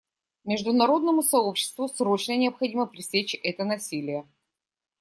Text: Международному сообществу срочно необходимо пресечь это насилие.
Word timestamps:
Международному 0.45 1.21
сообществу 1.21 1.87
срочно 1.87 2.35
необходимо 2.35 2.87
пресечь 2.87 3.35
это 3.43 3.65
насилие. 3.65 4.27